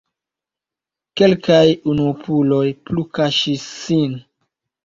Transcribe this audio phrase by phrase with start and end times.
[1.21, 1.61] Kelkaj
[1.93, 4.21] unuopuloj plu kaŝis sin.